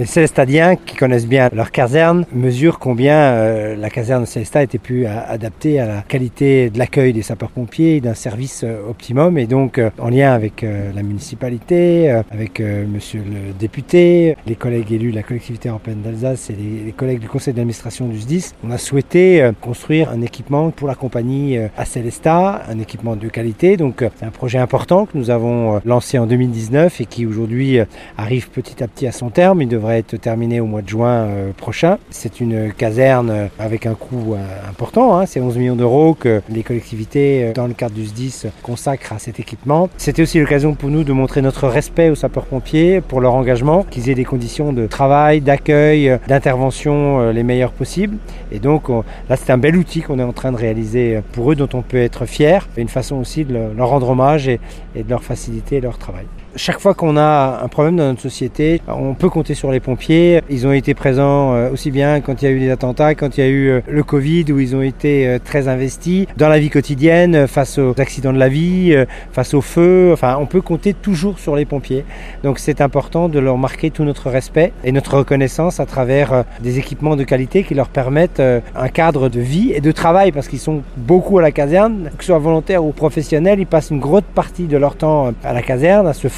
[0.00, 4.78] Les Célestadiens, qui connaissent bien leur caserne, mesurent combien euh, la caserne de Célestat était
[4.78, 9.36] plus adaptée à la qualité de l'accueil des sapeurs-pompiers, d'un service euh, optimum.
[9.36, 15.10] Et donc, euh, en lien avec la municipalité, avec monsieur le député, les collègues élus
[15.10, 16.56] de la collectivité européenne d'Alsace et
[16.86, 20.94] les, collègues du conseil d'administration du SDIS, on a souhaité construire un équipement pour la
[20.94, 23.76] compagnie à Célestat, un équipement de qualité.
[23.76, 27.78] Donc, c'est un projet important que nous avons lancé en 2019 et qui aujourd'hui
[28.16, 29.62] arrive petit à petit à son terme.
[29.62, 31.98] Il devrait être terminé au mois de juin euh, prochain.
[32.10, 35.26] C'est une caserne euh, avec un coût euh, important, hein.
[35.26, 39.40] c'est 11 millions d'euros que les collectivités, dans le cadre du SDIS, consacrent à cet
[39.40, 39.88] équipement.
[39.96, 44.08] C'était aussi l'occasion pour nous de montrer notre respect aux sapeurs-pompiers pour leur engagement, qu'ils
[44.10, 48.16] aient des conditions de travail, d'accueil, d'intervention les meilleures possibles.
[48.52, 51.54] Et donc là, c'est un bel outil qu'on est en train de réaliser pour eux,
[51.54, 54.58] dont on peut être fier, une façon aussi de leur rendre hommage et
[54.96, 56.26] de leur faciliter leur travail.
[56.56, 60.40] Chaque fois qu'on a un problème dans notre société, on peut compter sur les pompiers.
[60.50, 63.38] Ils ont été présents euh, aussi bien quand il y a eu des attentats, quand
[63.38, 66.48] il y a eu euh, le Covid, où ils ont été euh, très investis dans
[66.48, 68.96] la vie quotidienne, face aux accidents de la vie,
[69.32, 70.10] face au feu.
[70.12, 72.04] Enfin, on peut compter toujours sur les pompiers.
[72.42, 76.78] Donc c'est important de leur marquer tout notre respect et notre reconnaissance à travers des
[76.80, 80.58] équipements de qualité qui leur permettent un cadre de vie et de travail, parce qu'ils
[80.58, 84.22] sont beaucoup à la caserne, que ce soit volontaires ou professionnels, ils passent une grosse
[84.34, 86.28] partie de leur temps à la caserne, à se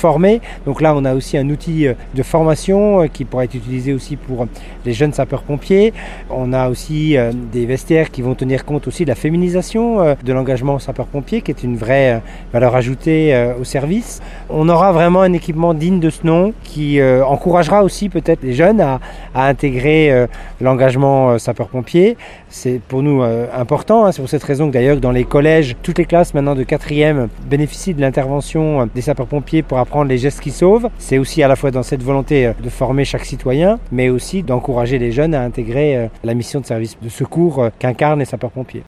[0.67, 3.93] donc là, on a aussi un outil euh, de formation euh, qui pourrait être utilisé
[3.93, 4.47] aussi pour euh,
[4.85, 5.93] les jeunes sapeurs-pompiers.
[6.31, 7.17] On a aussi
[7.53, 11.63] des vestiaires qui vont tenir compte aussi de la féminisation de l'engagement sapeur-pompier, qui est
[11.63, 12.21] une vraie
[12.53, 14.21] valeur ajoutée au service.
[14.51, 18.81] On aura vraiment un équipement digne de ce nom qui encouragera aussi peut-être les jeunes
[18.81, 19.01] à,
[19.35, 20.27] intégrer
[20.61, 22.17] l'engagement sapeur-pompier.
[22.49, 24.07] C'est pour nous important.
[24.07, 24.13] Hein.
[24.13, 27.29] C'est pour cette raison que d'ailleurs dans les collèges, toutes les classes maintenant de quatrième
[27.49, 30.89] bénéficient de l'intervention des sapeurs-pompiers pour apprendre prendre les gestes qui sauvent.
[30.97, 34.43] C'est aussi à la fois dans cette volonté euh, de former chaque citoyen, mais aussi
[34.43, 38.25] d'encourager les jeunes à intégrer euh, la mission de service de secours euh, qu'incarnent les
[38.25, 38.81] sapeurs-pompiers.